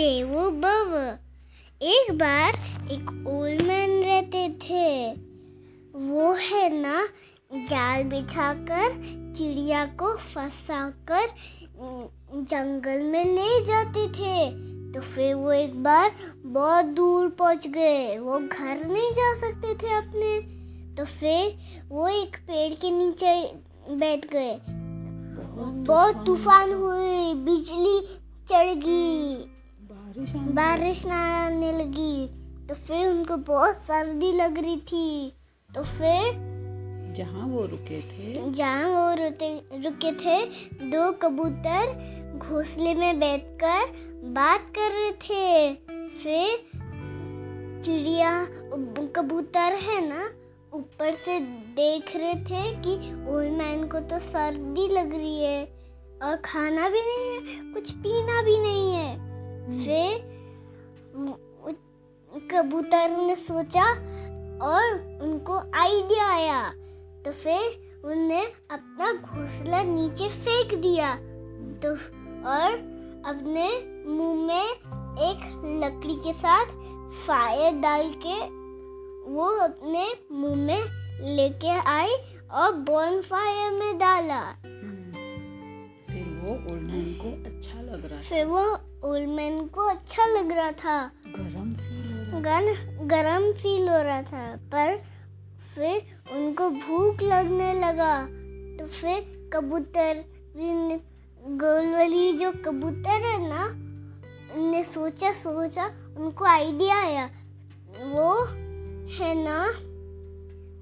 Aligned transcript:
देवो 0.00 0.50
भव। 0.50 1.18
एक 1.82 2.12
बार 2.12 2.52
एक 2.92 3.24
ओल्ड 3.28 3.62
मैन 3.62 3.90
रहते 4.04 4.48
थे। 4.48 5.10
वो 5.98 6.32
है 6.32 6.80
ना, 6.82 7.08
जाल 7.54 8.02
बिछाकर, 8.02 9.02
चिड़िया 9.36 9.84
को 9.84 10.16
फंसाकर 10.16 11.28
जंगल 12.34 13.02
में 13.02 13.24
ले 13.24 13.64
जाते 13.64 14.08
थे। 14.08 14.50
तो 14.92 15.00
फिर 15.00 15.34
वो 15.34 15.52
एक 15.52 15.82
बार 15.82 16.10
बहुत 16.36 16.84
दूर 16.84 17.28
पहुँच 17.28 17.66
गए। 17.66 18.18
वो 18.18 18.38
घर 18.38 18.86
नहीं 18.86 19.12
जा 19.12 19.36
सकते 19.36 19.74
थे 19.74 19.94
अपने। 19.94 20.40
तो 20.94 21.04
फिर 21.04 21.58
वो 21.88 22.08
एक 22.08 22.36
पेड़ 22.36 22.74
के 22.74 22.90
नीचे 22.90 23.54
बैठ 23.90 24.26
गए। 24.32 24.60
बहुत 25.84 26.26
तूफ़ान 26.26 26.72
हुई 26.72 27.34
बिजली 27.34 28.00
चढ़ 28.48 28.74
गई। 28.74 29.59
बारिश 30.30 30.54
बारिश 30.54 31.06
ना 31.06 31.46
आने 31.46 31.72
लगी 31.72 32.26
तो 32.68 32.74
फिर 32.74 33.06
उनको 33.08 33.36
बहुत 33.36 33.74
सर्दी 33.76 34.32
लग 34.32 34.58
रही 34.58 34.76
थी। 34.76 35.32
तो 35.70 35.82
फिर 35.82 36.48
जहाँ 37.16 37.46
वो 37.46 37.64
रुके 37.66 38.00
थे। 38.00 38.50
जहाँ 38.50 38.88
वो 38.88 39.14
रुके 39.14 39.48
रुके 39.82 40.12
थे 40.12 40.36
दो 40.90 41.10
कबूतर 41.12 42.38
घोंसले 42.38 42.94
में 42.94 43.20
बैठकर 43.20 43.82
बात 44.34 44.70
कर 44.78 44.92
रहे 44.92 45.10
थे। 45.10 45.74
फिर 46.08 46.48
चिड़िया 47.84 48.44
कबूतर 49.16 49.72
है 49.82 50.00
ना 50.08 50.22
ऊपर 50.74 51.12
से 51.12 51.40
देख 51.76 52.16
रहे 52.16 52.34
थे 52.34 52.62
कि 52.76 52.94
ओल्ड 53.30 53.52
मैन 53.52 53.84
को 53.84 54.00
तो 54.00 54.18
सर्दी 54.18 54.88
लग 54.88 55.14
रही 55.14 55.44
है। 55.44 55.80
और 56.22 56.36
खाना 56.36 56.88
भी 56.88 57.00
नहीं 57.00 57.30
है 57.30 57.72
कुछ 57.74 57.90
पीना 57.90 58.42
भी 58.42 58.56
नहीं 58.58 58.89
है 58.89 58.89
फिर 59.70 60.28
कबूतर 62.52 63.10
ने 63.10 63.36
सोचा 63.36 63.84
और 64.66 64.84
उनको 65.22 65.58
आइडिया 65.80 66.26
आया। 66.26 66.62
तो 67.24 67.32
फिर 67.32 68.02
उनने 68.04 68.40
अपना 68.70 69.12
घोंसला 69.12 69.82
नीचे 69.82 70.28
फेंक 70.28 70.74
दिया। 70.74 71.14
तो 71.82 71.90
और 72.50 72.74
अपने 73.26 73.68
मुँह 74.10 74.46
में 74.46 74.70
एक 75.20 75.40
लकड़ी 75.84 76.14
के 76.14 76.32
साथ 76.32 76.66
फायर 77.26 77.72
डाल 77.72 78.10
के 78.26 78.38
वो 79.32 79.44
अपने 79.44 80.06
मुँह 80.32 80.56
में 80.56 80.82
लेके 81.36 81.78
आई 81.90 82.14
और 82.52 82.72
बॉन 82.72 83.20
फायर 83.22 83.70
में 83.72 83.98
डाला। 83.98 84.40
वो 86.50 86.56
ओल्ड 86.72 86.82
मैन 86.82 87.12
को 87.14 87.30
अच्छा 87.46 87.80
लग 87.80 88.04
रहा 88.04 88.18
था। 88.18 88.22
फिर 88.22 88.44
वो 88.44 88.62
ओल्ड 89.04 89.28
मैन 89.28 89.58
को 89.66 89.82
अच्छा 89.82 90.24
लग 90.26 90.52
रहा 90.52 90.70
था। 90.72 90.96
गरम 91.26 91.72
फील 91.74 92.06
हो 92.12 92.22
रहा 92.22 92.40
गन 92.40 93.06
गरम 93.08 93.50
फील 93.52 93.88
हो 93.88 94.00
रहा 94.02 94.22
था 94.22 94.56
पर 94.72 94.96
फिर 95.74 96.34
उनको 96.36 96.68
भूख 96.70 97.22
लगने 97.22 97.72
लगा। 97.74 98.16
तो 98.78 98.86
फिर 98.86 99.50
कबूतर 99.54 100.24
गोल 101.60 101.92
वाली 101.92 102.32
जो 102.32 102.50
कबूतर 102.64 103.26
है 103.26 103.38
ना 103.48 103.68
ने 104.70 104.82
सोचा 104.84 105.32
सोचा 105.32 105.86
उनको 106.18 106.44
आइडिया 106.44 106.96
आया। 106.96 107.26
वो 108.06 108.32
है 109.14 109.34
ना 109.44 109.62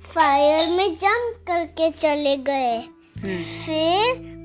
फायर 0.04 0.68
में 0.70 0.94
जंप 0.94 1.44
करके 1.46 1.90
चले 1.90 2.36
गए। 2.36 2.76
हम्म, 2.76 3.42
फिर 3.64 4.37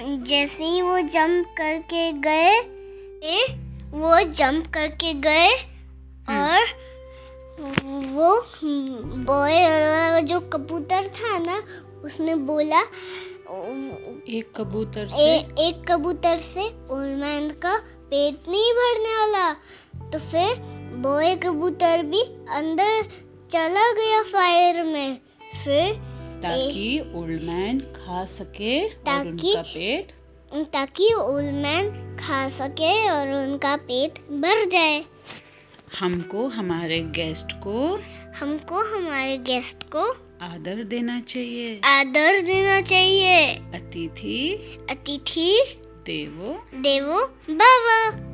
जैसे 0.00 0.64
ही 0.64 0.82
वो 0.82 0.98
जंप 0.98 1.46
करके 1.58 2.12
गए 2.12 2.52
ए, 3.24 3.46
वो 3.92 4.20
जंप 4.32 4.66
करके 4.66 5.12
गए 5.20 5.50
और 6.30 6.64
वो 8.06 8.30
बॉय 9.26 10.22
जो 10.22 10.40
कबूतर 10.40 11.08
था 11.08 11.38
ना 11.38 11.62
उसने 12.04 12.34
बोला 12.34 12.80
एक 14.28 14.52
कबूतर 14.56 15.08
से? 15.08 15.22
ए, 15.22 15.38
एक 15.58 15.82
कबूतर 15.88 16.38
से 16.38 16.66
ओलमैन 16.90 17.50
का 17.62 17.76
पेट 18.10 18.48
नहीं 18.48 18.72
भरने 18.72 19.16
वाला। 19.16 19.52
तो 20.10 20.18
फिर 20.18 20.62
बॉय 21.02 21.34
कबूतर 21.36 22.02
भी 22.02 22.22
अंदर 22.50 23.02
चला 23.50 23.92
गया 23.92 24.22
फायर 24.22 24.82
में। 24.82 25.18
फिर 25.64 26.09
ताकि 26.42 27.00
ओल्ड 27.14 27.42
मैन 27.42 27.80
खा 27.80 28.24
सके 28.24 28.86
और 28.86 29.26
उनका 29.26 29.62
पेट 29.62 30.12
ताकि 30.72 31.12
ओलमैन 31.14 31.90
खा 32.20 32.48
सके 32.48 33.10
और 33.10 33.28
उनका 33.28 33.76
पेट 33.76 34.18
भर 34.30 34.64
जाए। 34.64 35.04
हमको 35.98 36.46
हमारे 36.48 36.98
गेस्ट 37.00 37.52
को 37.52 37.98
हमको 38.36 38.96
हमारे 38.96 39.36
गेस्ट 39.36 39.82
को 39.82 40.10
आदर 40.42 40.84
देना 40.84 41.20
चाहिए। 41.20 41.80
आदर 41.84 42.40
देना 42.40 42.80
चाहिए। 42.80 43.54
अतिथि 43.74 44.54
अतिथि 44.90 45.76
देवो 46.06 46.80
देवो 46.80 47.20
भव 47.50 48.29